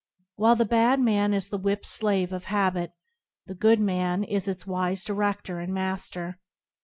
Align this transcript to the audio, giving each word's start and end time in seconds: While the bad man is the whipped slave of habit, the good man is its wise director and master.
While 0.35 0.55
the 0.55 0.65
bad 0.65 0.99
man 0.99 1.31
is 1.31 1.49
the 1.49 1.59
whipped 1.59 1.85
slave 1.85 2.33
of 2.33 2.45
habit, 2.45 2.93
the 3.45 3.53
good 3.53 3.79
man 3.79 4.23
is 4.23 4.47
its 4.47 4.65
wise 4.65 5.03
director 5.03 5.59
and 5.59 5.71
master. 5.75 6.39